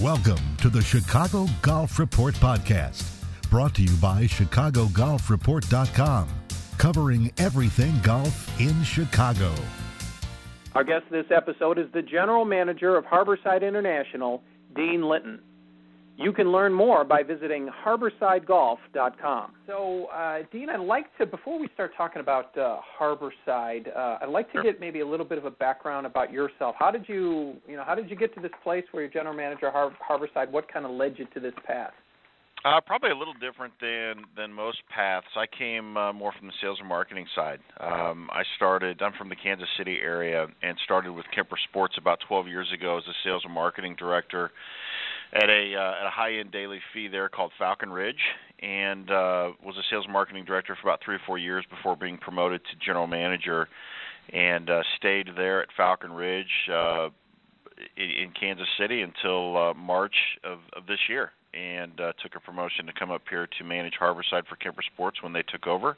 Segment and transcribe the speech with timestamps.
[0.00, 3.04] Welcome to the Chicago Golf Report Podcast,
[3.50, 6.28] brought to you by ChicagoGolfReport.com,
[6.78, 9.52] covering everything golf in Chicago.
[10.74, 14.42] Our guest this episode is the general manager of Harborside International,
[14.74, 15.38] Dean Linton.
[16.20, 19.52] You can learn more by visiting harborsidegolf.com.
[19.66, 24.28] So, uh, Dean, I'd like to, before we start talking about uh, Harborside, uh, I'd
[24.28, 24.62] like to Sure.
[24.62, 26.76] get maybe a little bit of a background about yourself.
[26.78, 29.34] How did you, you know, how did you get to this place where you're general
[29.34, 30.50] manager of Har- Harborside?
[30.50, 31.92] What kind of led you to this path?
[32.62, 35.26] Uh, probably a little different than than most paths.
[35.34, 37.60] I came uh, more from the sales and marketing side.
[37.80, 39.00] Um, I started.
[39.00, 42.98] I'm from the Kansas City area and started with Kemper Sports about 12 years ago
[42.98, 44.50] as a sales and marketing director
[45.32, 48.20] at a uh, at a high-end daily fee there called Falcon Ridge,
[48.60, 52.18] and uh, was a sales marketing director for about three or four years before being
[52.18, 53.68] promoted to general manager,
[54.32, 57.08] and uh, stayed there at Falcon Ridge uh,
[57.96, 62.40] in, in Kansas City until uh, March of, of this year and uh, took a
[62.40, 65.96] promotion to come up here to manage Harborside for Kemper Sports when they took over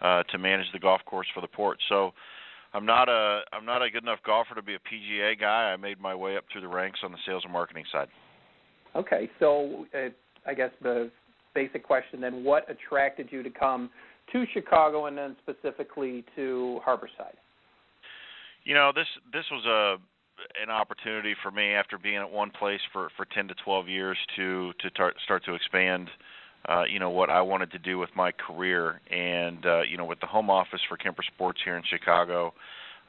[0.00, 1.78] uh, to manage the golf course for the port.
[1.88, 2.12] So
[2.74, 5.72] I'm not a I'm not a good enough golfer to be a PGA guy.
[5.72, 8.08] I made my way up through the ranks on the sales and marketing side.
[8.94, 10.08] Okay, so uh,
[10.46, 11.10] I guess the
[11.54, 13.90] basic question then: What attracted you to come
[14.32, 17.36] to Chicago and then specifically to Harborside?
[18.64, 19.96] You know, this this was a
[20.62, 24.18] an opportunity for me after being at one place for for 10 to 12 years
[24.36, 26.08] to to tar- start to expand
[26.68, 30.04] uh you know what I wanted to do with my career and uh you know
[30.04, 32.54] with the home office for Kemper Sports here in Chicago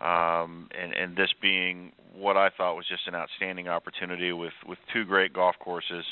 [0.02, 4.80] um and and this being what I thought was just an outstanding opportunity with with
[4.92, 6.06] two great golf courses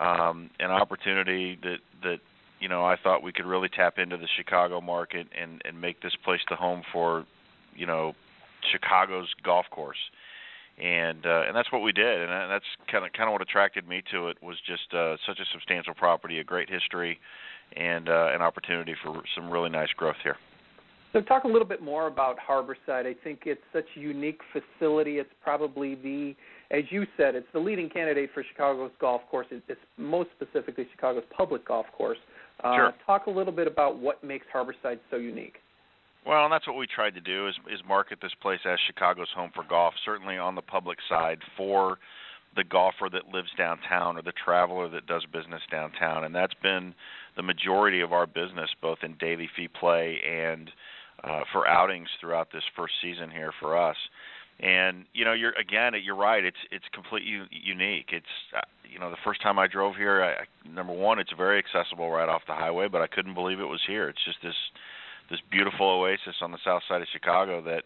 [0.00, 2.18] um an opportunity that that
[2.60, 6.02] you know I thought we could really tap into the Chicago market and and make
[6.02, 7.24] this place the home for
[7.74, 8.14] you know
[8.72, 9.98] Chicago's golf course
[10.78, 13.88] and uh, and that's what we did, and that's kind of kind of what attracted
[13.88, 17.18] me to it was just uh, such a substantial property, a great history,
[17.74, 20.36] and uh, an opportunity for some really nice growth here.
[21.12, 23.06] So talk a little bit more about Harborside.
[23.06, 25.18] I think it's such a unique facility.
[25.18, 26.34] It's probably the,
[26.70, 29.46] as you said, it's the leading candidate for Chicago's golf course.
[29.50, 32.18] It's most specifically Chicago's public golf course.
[32.62, 32.94] Uh, Sure.
[33.06, 35.56] Talk a little bit about what makes Harborside so unique.
[36.26, 39.28] Well, and that's what we tried to do is is market this place as Chicago's
[39.34, 39.94] home for golf.
[40.04, 41.98] Certainly on the public side for
[42.56, 46.94] the golfer that lives downtown or the traveler that does business downtown, and that's been
[47.36, 50.70] the majority of our business, both in daily fee play and
[51.24, 53.96] uh, for outings throughout this first season here for us.
[54.58, 56.42] And you know, you're again, you're right.
[56.42, 58.06] It's it's completely unique.
[58.12, 58.60] It's uh,
[58.90, 62.28] you know, the first time I drove here, I, number one, it's very accessible right
[62.28, 64.08] off the highway, but I couldn't believe it was here.
[64.08, 64.54] It's just this
[65.30, 67.82] this beautiful oasis on the south side of Chicago that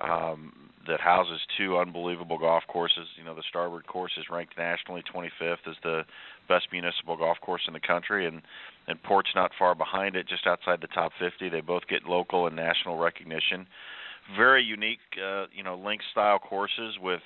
[0.00, 0.52] um,
[0.86, 3.06] that houses two unbelievable golf courses.
[3.16, 6.02] You know, the Starboard course is ranked nationally 25th as the
[6.48, 8.42] best municipal golf course in the country, and
[8.88, 11.48] and Port's not far behind it, just outside the top 50.
[11.48, 13.66] They both get local and national recognition.
[14.36, 17.20] Very unique, uh, you know, link style courses with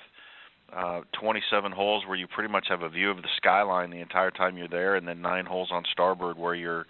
[0.75, 4.31] uh, 27 holes where you pretty much have a view of the skyline the entire
[4.31, 6.85] time you're there, and then nine holes on starboard where you're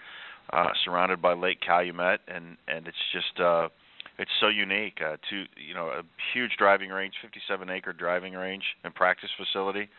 [0.52, 3.69] uh, surrounded by Lake Calumet, and and it's just uh,
[4.17, 4.99] it's so unique.
[5.05, 6.03] Uh, to you know, a
[6.33, 9.89] huge driving range, 57 acre driving range and practice facility,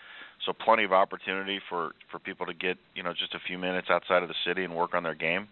[0.44, 3.88] so plenty of opportunity for for people to get you know just a few minutes
[3.90, 5.48] outside of the city and work on their game.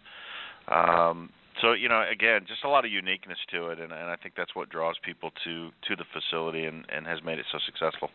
[0.67, 1.29] Um,
[1.61, 4.35] so you know, again, just a lot of uniqueness to it, and, and I think
[4.35, 8.09] that's what draws people to to the facility and and has made it so successful.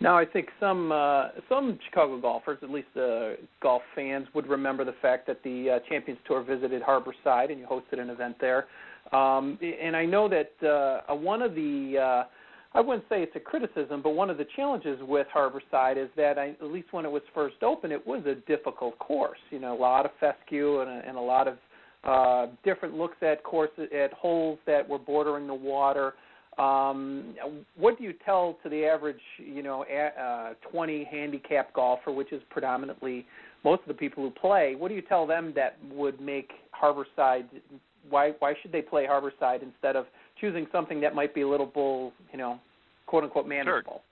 [0.00, 4.84] Now, I think some uh, some Chicago golfers, at least uh, golf fans, would remember
[4.84, 8.66] the fact that the uh, Champions Tour visited Harborside and you hosted an event there.
[9.12, 10.66] Um, and I know that
[11.08, 12.28] uh, one of the uh,
[12.74, 16.38] I wouldn't say it's a criticism, but one of the challenges with Harborside is that
[16.38, 19.38] I, at least when it was first open, it was a difficult course.
[19.50, 21.56] You know, a lot of fescue and a, and a lot of
[22.04, 26.14] uh, different looks at courses at holes that were bordering the water.
[26.58, 27.34] Um,
[27.76, 32.42] what do you tell to the average, you know, uh, 20 handicap golfer, which is
[32.50, 33.26] predominantly
[33.64, 34.74] most of the people who play?
[34.74, 36.50] What do you tell them that would make
[36.80, 37.44] Harborside?
[38.10, 40.06] Why why should they play Harborside instead of
[40.40, 42.58] choosing something that might be a little bull, you know,
[43.06, 44.02] quote unquote manageable?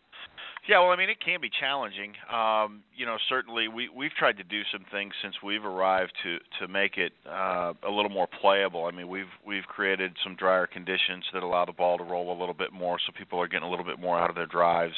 [0.68, 2.14] Yeah, well, I mean, it can be challenging.
[2.32, 6.38] Um, you know, certainly we we've tried to do some things since we've arrived to
[6.58, 8.84] to make it uh, a little more playable.
[8.86, 12.38] I mean, we've we've created some drier conditions that allow the ball to roll a
[12.38, 14.96] little bit more, so people are getting a little bit more out of their drives.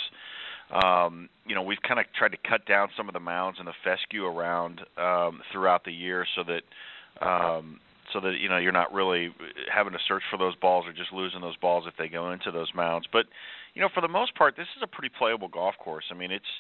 [0.73, 3.69] Um, you know, we've kind of tried to cut down some of the mounds and
[3.69, 7.79] the fescue around um, throughout the year, so that um,
[8.13, 9.31] so that you know you're not really
[9.73, 12.51] having to search for those balls or just losing those balls if they go into
[12.51, 13.07] those mounds.
[13.13, 13.27] But
[13.75, 16.05] you know, for the most part, this is a pretty playable golf course.
[16.11, 16.53] I mean, it's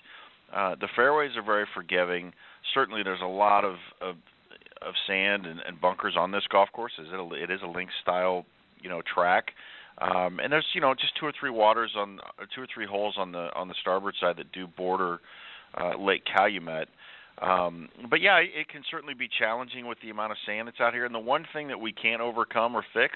[0.52, 2.32] Uh, the fairways are very forgiving.
[2.72, 4.16] Certainly, there's a lot of of,
[4.80, 6.92] of sand and, and bunkers on this golf course.
[6.98, 8.46] It is a, it is a link style,
[8.80, 9.52] you know, track.
[10.00, 12.20] Um, and there's you know just two or three waters on
[12.54, 15.20] two or three holes on the on the starboard side that do border
[15.76, 16.88] uh, Lake Calumet.
[17.40, 20.92] Um, but yeah, it can certainly be challenging with the amount of sand that's out
[20.92, 21.04] here.
[21.04, 23.14] And the one thing that we can't overcome or fix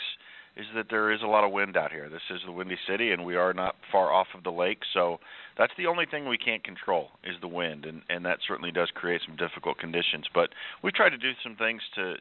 [0.56, 2.08] is that there is a lot of wind out here.
[2.08, 5.18] This is the windy city, and we are not far off of the lake, so
[5.56, 8.90] that's the only thing we can't control is the wind, and and that certainly does
[8.94, 10.26] create some difficult conditions.
[10.34, 10.50] But
[10.82, 12.16] we try to do some things to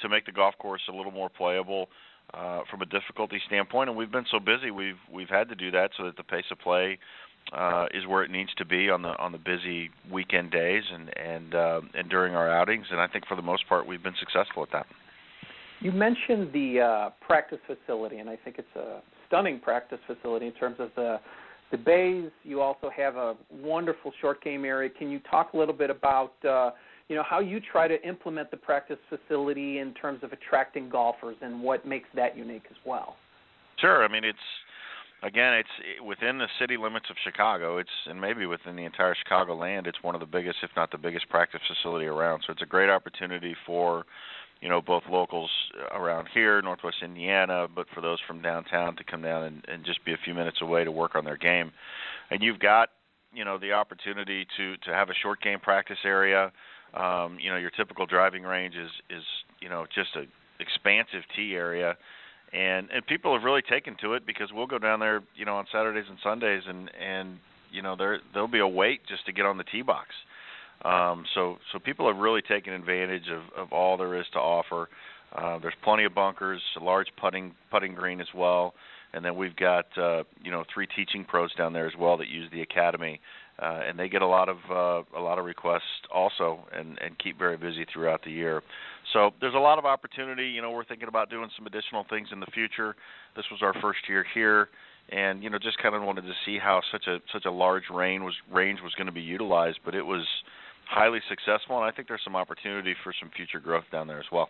[0.00, 1.88] to make the golf course a little more playable
[2.32, 5.70] uh, from a difficulty standpoint, and we've been so busy we've we've had to do
[5.72, 6.98] that so that the pace of play
[7.52, 11.10] uh, is where it needs to be on the on the busy weekend days and
[11.16, 12.86] and uh, and during our outings.
[12.90, 14.86] And I think for the most part we've been successful at that.
[15.80, 20.52] You mentioned the uh, practice facility, and I think it's a stunning practice facility in
[20.52, 21.20] terms of the
[21.70, 22.30] the bays.
[22.42, 24.90] You also have a wonderful short game area.
[24.90, 26.70] Can you talk a little bit about uh,
[27.08, 31.36] you know how you try to implement the practice facility in terms of attracting golfers
[31.40, 33.16] and what makes that unique as well?
[33.78, 34.04] Sure.
[34.04, 34.38] I mean, it's
[35.22, 37.78] again, it's within the city limits of Chicago.
[37.78, 39.86] It's and maybe within the entire Chicago land.
[39.86, 42.42] It's one of the biggest, if not the biggest, practice facility around.
[42.46, 44.04] So it's a great opportunity for,
[44.60, 45.50] you know, both locals
[45.92, 50.04] around here, Northwest Indiana, but for those from downtown to come down and, and just
[50.04, 51.72] be a few minutes away to work on their game.
[52.30, 52.90] And you've got,
[53.32, 56.52] you know, the opportunity to to have a short game practice area.
[56.94, 59.22] Um, you know, your typical driving range is is
[59.60, 60.24] you know just a
[60.60, 61.96] expansive tee area
[62.52, 65.56] and and people have really taken to it because we'll go down there, you know,
[65.56, 67.38] on Saturdays and Sundays, and and
[67.70, 70.08] you know there there'll be a wait just to get on the tee box.
[70.84, 74.88] Um, so so people have really taken advantage of of all there is to offer.
[75.36, 78.74] Uh, there's plenty of bunkers, a large putting putting green as well,
[79.12, 82.28] and then we've got uh, you know three teaching pros down there as well that
[82.28, 83.20] use the academy,
[83.60, 85.82] uh, and they get a lot of uh, a lot of requests
[86.12, 88.62] also, and and keep very busy throughout the year.
[89.12, 90.48] So there's a lot of opportunity.
[90.48, 92.94] You know, we're thinking about doing some additional things in the future.
[93.36, 94.68] This was our first year here,
[95.10, 97.90] and you know, just kind of wanted to see how such a such a large
[97.92, 99.78] range was range was going to be utilized.
[99.84, 100.24] But it was
[100.88, 104.30] highly successful, and I think there's some opportunity for some future growth down there as
[104.32, 104.48] well.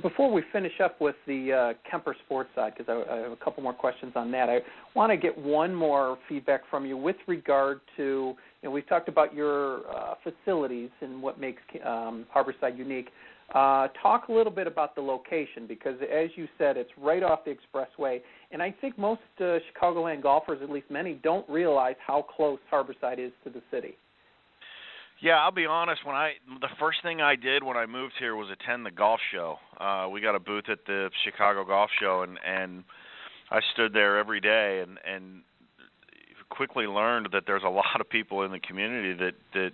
[0.00, 3.36] Before we finish up with the uh, Kemper Sports side, because I, I, have a
[3.36, 4.60] couple more questions on that, I
[4.94, 9.10] want to get one more feedback from you with regard to, you know, we've talked
[9.10, 13.10] about your uh, facilities and what makes um, Harborside unique.
[13.54, 17.40] Uh, talk a little bit about the location because, as you said, it's right off
[17.44, 22.22] the expressway, and I think most uh, Chicagoland golfers, at least many, don't realize how
[22.34, 23.98] close Harborside is to the city.
[25.22, 26.04] Yeah, I'll be honest.
[26.04, 29.20] When I the first thing I did when I moved here was attend the golf
[29.32, 29.56] show.
[29.78, 32.82] Uh, we got a booth at the Chicago Golf Show, and and
[33.48, 35.42] I stood there every day, and and
[36.48, 39.70] quickly learned that there's a lot of people in the community that that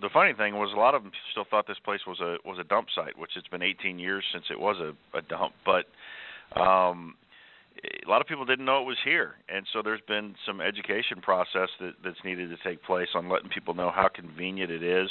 [0.00, 2.58] the funny thing was a lot of them still thought this place was a was
[2.60, 5.54] a dump site, which it's been 18 years since it was a, a dump.
[5.66, 5.86] But
[6.60, 7.16] um,
[8.06, 11.20] a lot of people didn't know it was here, and so there's been some education
[11.22, 15.08] process that, that's needed to take place on letting people know how convenient it is.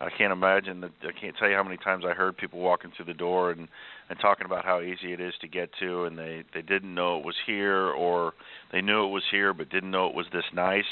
[0.00, 0.90] I can't imagine that.
[1.02, 3.68] I can't tell you how many times I heard people walking through the door and
[4.10, 7.18] and talking about how easy it is to get to, and they they didn't know
[7.18, 8.34] it was here, or
[8.72, 10.84] they knew it was here but didn't know it was this nice.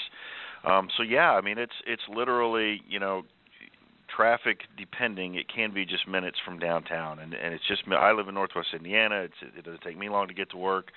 [0.65, 3.25] Um, so yeah, I mean it's it's literally you know
[4.15, 7.19] traffic depending it can be just minutes from downtown.
[7.19, 9.23] And and it's just I live in northwest Indiana.
[9.23, 10.93] It's it doesn't take me long to get to work.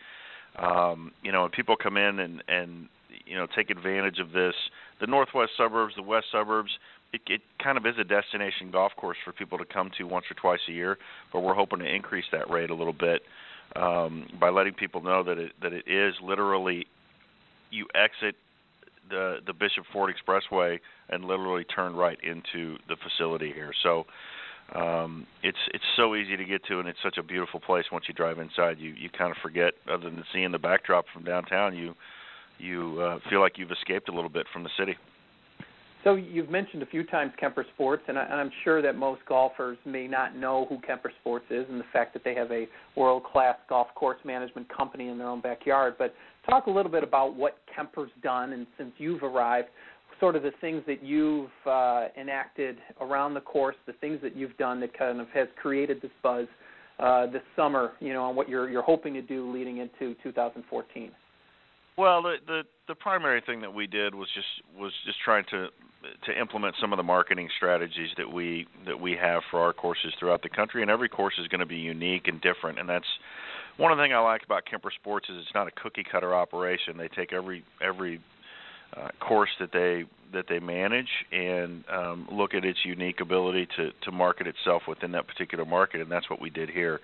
[0.58, 2.88] Um you know and people come in and and
[3.26, 4.56] you know take advantage of this.
[5.00, 6.72] The northwest suburbs the west suburbs
[7.14, 10.26] it, it kind of is a destination golf course for people to come to once
[10.30, 10.98] or twice a year
[11.32, 13.22] but we're hoping to increase that rate a little bit
[13.76, 16.88] um by letting people know that it that it is literally
[17.72, 18.36] you exit
[19.10, 23.72] the the Bishop Ford Expressway and literally turn right into the facility here.
[23.84, 24.06] So
[24.74, 27.86] um, it's it's so easy to get to, and it's such a beautiful place.
[27.92, 31.24] Once you drive inside, you you kind of forget, other than seeing the backdrop from
[31.24, 31.94] downtown, you
[32.58, 34.96] you uh, feel like you've escaped a little bit from the city.
[36.06, 39.76] So you've mentioned a few times Kemper Sports, and, I, am sure that most golfers
[39.86, 43.56] may not know who Kemper Sports is, and the fact that they have a world-class
[43.68, 45.96] golf course management company in their own backyard.
[45.98, 46.14] But
[46.48, 49.70] talk a little bit about what Kemper's done, and since you've arrived,
[50.20, 54.56] sort of the things that you've uh, enacted around the course, the things that you've
[54.58, 56.46] done that kind of has created this buzz
[57.00, 61.12] uh, this summer, you know, on what you're you're hoping to do leading into 2014.
[61.98, 64.48] Well, the, the the primary thing that we did was just
[64.80, 65.68] was just trying to
[66.26, 70.14] to implement some of the marketing strategies that we that we have for our courses
[70.20, 73.06] throughout the country, and every course is going to be unique and different, and that's
[73.78, 76.34] one of the things I like about Kemper Sports is it's not a cookie cutter
[76.34, 76.98] operation.
[76.98, 78.22] They take every every
[78.96, 83.92] uh, course that they that they manage and um, look at its unique ability to
[84.04, 87.00] to market itself within that particular market, and that's what we did here.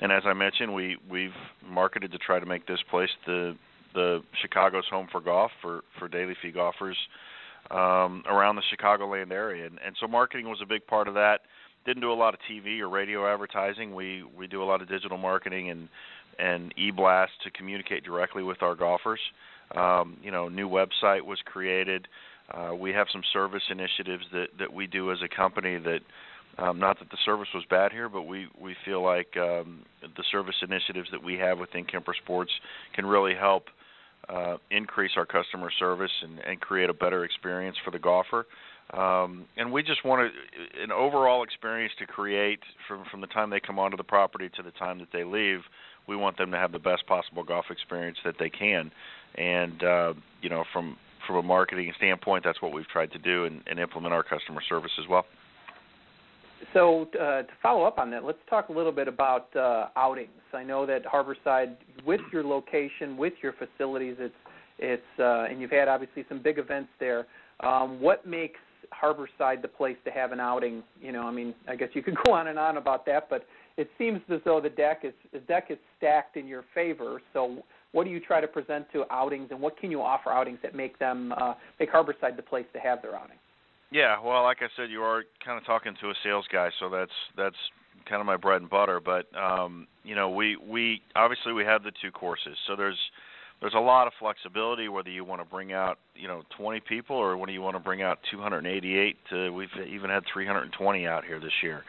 [0.00, 1.30] And as I mentioned, we we've
[1.66, 3.56] marketed to try to make this place the
[3.94, 6.96] the Chicago's home for golf for for daily fee golfers
[7.70, 11.40] um, around the Chicagoland area, and, and so marketing was a big part of that.
[11.86, 13.94] Didn't do a lot of TV or radio advertising.
[13.94, 15.88] We we do a lot of digital marketing and
[16.38, 19.20] and e-blast to communicate directly with our golfers.
[19.76, 22.08] Um, you know, new website was created.
[22.52, 26.00] Uh, we have some service initiatives that that we do as a company that.
[26.58, 30.24] Um, not that the service was bad here, but we we feel like um, the
[30.30, 32.50] service initiatives that we have within Kemper Sports
[32.92, 33.66] can really help
[34.32, 38.46] uh, increase our customer service and, and create a better experience for the golfer.
[38.92, 43.50] Um, and we just want to, an overall experience to create from from the time
[43.50, 45.60] they come onto the property to the time that they leave.
[46.08, 48.90] We want them to have the best possible golf experience that they can,
[49.36, 50.96] and uh, you know, from
[51.26, 54.60] from a marketing standpoint, that's what we've tried to do and, and implement our customer
[54.68, 55.26] service as well.
[56.72, 60.30] So uh, to follow up on that, let's talk a little bit about uh, outings.
[60.52, 64.34] I know that Harborside, with your location, with your facilities, it's
[64.78, 67.26] it's uh, and you've had obviously some big events there.
[67.60, 68.58] Um, what makes
[68.92, 70.82] Harborside the place to have an outing?
[71.00, 73.46] You know, I mean, I guess you could go on and on about that, but
[73.76, 77.20] it seems as though the deck is the deck is stacked in your favor.
[77.32, 77.62] So,
[77.92, 80.74] what do you try to present to outings, and what can you offer outings that
[80.74, 83.36] make them uh, make Harborside the place to have their outing?
[83.90, 86.88] Yeah, well, like I said, you are kind of talking to a sales guy, so
[86.88, 87.56] that's that's
[88.08, 89.00] kind of my bread and butter.
[89.00, 92.98] But um, you know, we we obviously we have the two courses, so there's
[93.60, 97.16] there's a lot of flexibility whether you want to bring out you know 20 people
[97.16, 99.16] or whether you want to bring out 288.
[99.30, 101.82] To, we've even had 320 out here this year.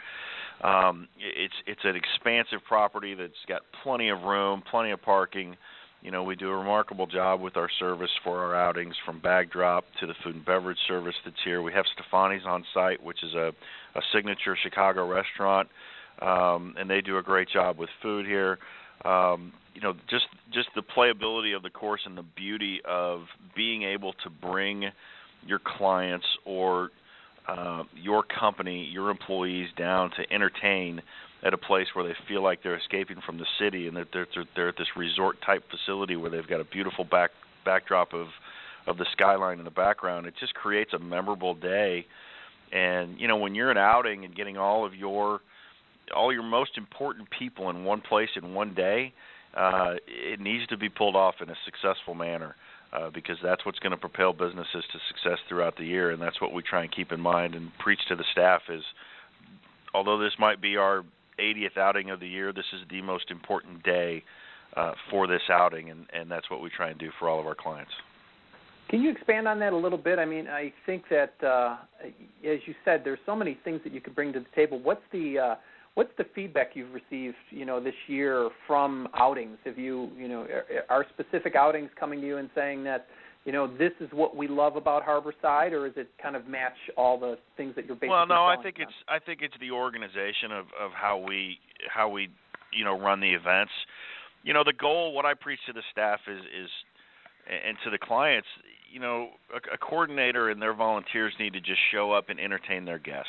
[0.63, 5.55] Um, it's it's an expansive property that's got plenty of room, plenty of parking
[6.01, 9.51] you know, we do a remarkable job with our service for our outings, from bag
[9.51, 11.62] drop to the food and beverage service that's here.
[11.62, 13.51] We have Stefani's on site, which is a,
[13.96, 15.70] a signature Chicago restaurant,
[16.22, 18.58] um, and they do a great job with food here.
[19.05, 23.22] Um, you know, just just the playability of the course and the beauty of
[23.55, 24.91] being able to bring
[25.46, 26.89] your clients or
[27.48, 31.01] uh, your company, your employees down to entertain
[31.43, 34.27] at a place where they feel like they're escaping from the city and that they're,
[34.33, 37.31] they're they're at this resort type facility where they've got a beautiful back
[37.65, 38.27] backdrop of
[38.88, 40.25] of the skyline in the background.
[40.25, 42.05] It just creates a memorable day.
[42.71, 45.41] And you know, when you're an outing and getting all of your
[46.15, 49.13] all your most important people in one place in one day,
[49.55, 52.55] uh, it needs to be pulled off in a successful manner.
[52.93, 56.41] Uh, because that's what's going to propel businesses to success throughout the year, and that's
[56.41, 58.63] what we try and keep in mind and preach to the staff.
[58.69, 58.83] Is
[59.93, 61.05] although this might be our
[61.41, 64.24] 80th outing of the year, this is the most important day
[64.77, 67.48] uh, for this outing, and, and that's what we try and do for all of
[67.48, 67.91] our clients.
[68.89, 70.19] Can you expand on that a little bit?
[70.19, 74.01] I mean, I think that, uh, as you said, there's so many things that you
[74.01, 74.79] could bring to the table.
[74.81, 75.55] What's the uh,
[75.95, 79.57] what's the feedback you've received, you know, this year from outings?
[79.65, 80.45] Have you, you know,
[80.89, 83.07] are specific outings coming to you and saying that,
[83.45, 86.77] you know, this is what we love about Harborside, or is it kind of match
[86.95, 88.10] all the things that you're basically?
[88.10, 91.57] Well, no, I think it's I think it's the organization of of how we
[91.89, 92.29] how we
[92.71, 93.71] you know run the events.
[94.43, 96.69] You know, the goal, what I preach to the staff is is
[97.48, 98.48] and to the clients,
[98.91, 102.86] you know, a, a coordinator and their volunteers need to just show up and entertain
[102.86, 103.27] their guests.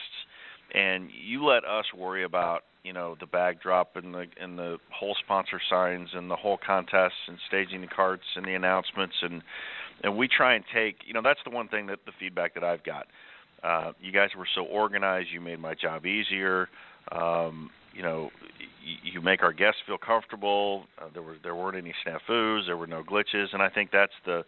[0.75, 5.17] And you let us worry about you know the backdrop and the and the whole
[5.25, 9.43] sponsor signs and the whole contests and staging the carts and the announcements and
[10.03, 12.65] and we try and take you know that's the one thing that the feedback that
[12.65, 13.07] I've got.
[13.63, 15.29] Uh, you guys were so organized.
[15.33, 16.69] You made my job easier.
[17.13, 18.31] Um, you know,
[18.85, 20.87] you, you make our guests feel comfortable.
[21.01, 22.67] Uh, there were there weren't any snafus.
[22.67, 24.45] There were no glitches, and I think that's the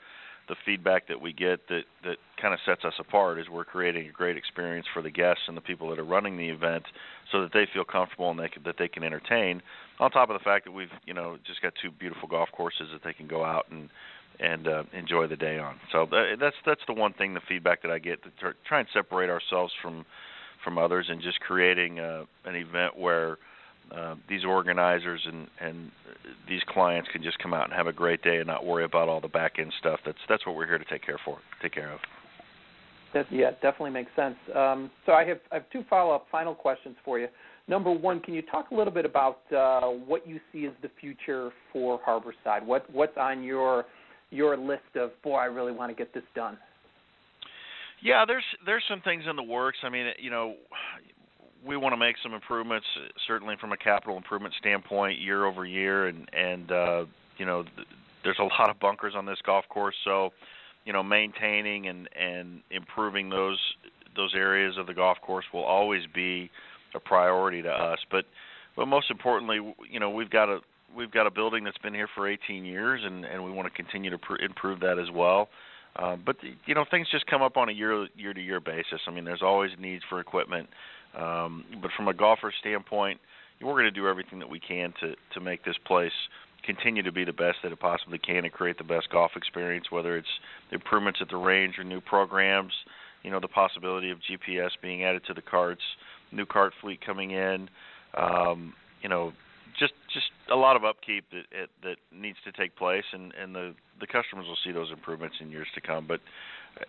[0.49, 4.09] the feedback that we get that that kind of sets us apart is we're creating
[4.09, 6.85] a great experience for the guests and the people that are running the event
[7.33, 9.63] so that they feel comfortable and they can, that they can entertain
[10.01, 12.89] on top of the fact that we've you know just got two beautiful golf courses
[12.93, 13.89] that they can go out and
[14.41, 15.77] and uh, enjoy the day on.
[15.93, 18.31] So that's that's the one thing, the feedback that I get to
[18.67, 20.05] try and separate ourselves from
[20.63, 23.39] from others, and just creating uh, an event where
[23.93, 25.91] uh, these organizers and and
[26.49, 29.09] these clients can just come out and have a great day and not worry about
[29.09, 30.01] all the back end stuff.
[30.05, 32.01] That's that's what we're here to take care for, take care of.
[33.31, 34.35] Yeah, definitely makes sense.
[34.57, 37.29] Um, so I have I have two follow up final questions for you.
[37.67, 40.91] Number one, can you talk a little bit about uh, what you see as the
[41.01, 42.65] future for Harborside?
[42.65, 43.85] What what's on your
[44.31, 46.59] your list of boy, I really want to get this done?
[48.03, 49.79] Yeah, there's there's some things in the works.
[49.83, 50.57] I mean, you know,
[51.67, 52.87] we want to make some improvements,
[53.27, 57.05] certainly from a capital improvement standpoint, year over year, and and uh,
[57.39, 57.89] you know, th-
[58.23, 60.31] there's a lot of bunkers on this golf course, so
[60.85, 63.59] you know, maintaining and and improving those
[64.17, 66.51] those areas of the golf course will always be
[66.95, 67.99] a priority to us.
[68.11, 68.27] But
[68.77, 70.61] but most importantly, you know, we've got a
[70.97, 73.75] we've got a building that's been here for 18 years, and and we want to
[73.75, 75.49] continue to pr- improve that as well.
[75.97, 76.37] Um, but
[76.67, 79.01] you know, things just come up on a year year to year basis.
[79.07, 80.69] I mean, there's always needs for equipment.
[81.17, 83.21] Um, but from a golfer standpoint,
[83.63, 86.13] we're going to do everything that we can to to make this place
[86.65, 89.87] continue to be the best that it possibly can and create the best golf experience.
[89.91, 90.29] Whether it's
[90.73, 92.73] improvements at the range or new programs,
[93.23, 95.83] you know, the possibility of GPS being added to the carts,
[96.33, 97.69] new cart fleet coming in.
[98.17, 99.33] Um, you know,
[99.79, 103.55] just just a lot of upkeep that it, that needs to take place, and and
[103.55, 106.07] the the customers will see those improvements in years to come.
[106.07, 106.21] But
[106.81, 106.85] uh,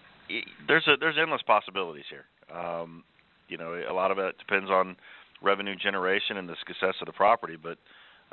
[0.67, 2.25] there's a there's endless possibilities here.
[2.55, 3.03] Um,
[3.47, 4.95] you know, a lot of it depends on
[5.41, 7.77] revenue generation and the success of the property, but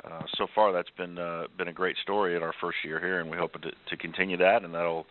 [0.03, 3.19] uh, so far that's been uh, been a great story in our first year here,
[3.19, 5.05] and we hope to, to continue that, and that'll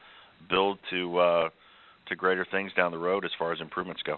[0.51, 1.49] build to uh,
[2.09, 4.17] to greater things down the road as far as improvements go.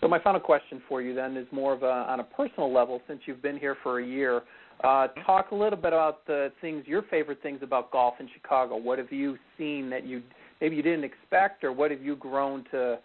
[0.00, 3.00] So my final question for you then is more of a on a personal level,
[3.08, 4.42] since you've been here for a year.
[4.84, 8.76] Uh, talk a little bit about the things, your favorite things about golf in Chicago.
[8.76, 10.22] What have you seen that you
[10.60, 12.98] maybe you didn't expect, or what have you grown to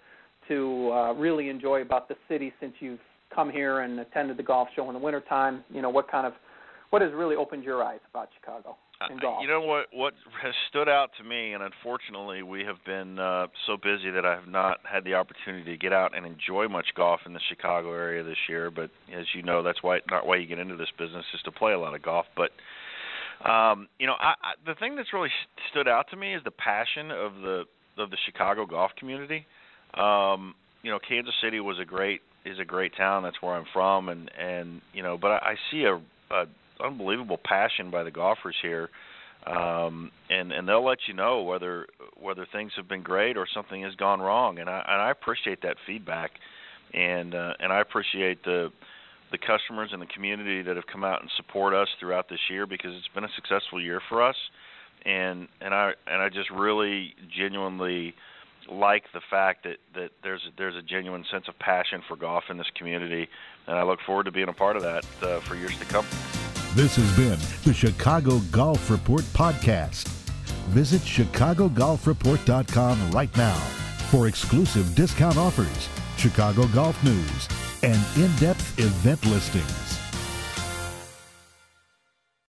[0.48, 3.00] to uh, really enjoy about the city since you've
[3.34, 5.64] come here and attended the golf show in the wintertime?
[5.74, 6.34] You know, what kind of
[6.92, 8.78] what has really opened your eyes about Chicago?
[9.02, 9.08] Uh,
[9.42, 13.48] you know what what has stood out to me, and unfortunately we have been uh,
[13.66, 16.88] so busy that I have not had the opportunity to get out and enjoy much
[16.96, 18.72] golf in the Chicago area this year.
[18.72, 21.52] But as you know, that's why not why you get into this business is to
[21.52, 22.28] play a lot of golf.
[22.36, 22.52] But
[23.50, 25.32] um, you know, I, I, the thing that's really
[25.72, 27.64] stood out to me is the passion of the
[27.98, 29.46] of the Chicago golf community.
[29.96, 33.24] Um, you know, Kansas City was a great is a great town.
[33.24, 35.96] That's where I'm from, and and you know, but I, I see a,
[36.34, 36.46] a
[36.84, 38.90] unbelievable passion by the golfers here,
[39.48, 41.88] um, and and they'll let you know whether
[42.20, 45.62] whether things have been great or something has gone wrong, and I and I appreciate
[45.64, 46.32] that feedback,
[46.94, 48.72] and uh, and I appreciate the
[49.32, 52.68] the customers and the community that have come out and support us throughout this year
[52.68, 54.36] because it's been a successful year for us,
[55.06, 58.16] and and I and I just really genuinely
[58.70, 62.58] like the fact that that there's there's a genuine sense of passion for golf in
[62.58, 63.28] this community,
[63.68, 66.06] and I look forward to being a part of that uh, for years to come.
[66.76, 70.08] This has been the Chicago Golf Report podcast.
[70.70, 73.54] Visit ChicagoGolfReport.com right now
[74.10, 77.48] for exclusive discount offers, Chicago golf news,
[77.84, 79.93] and in depth event listings.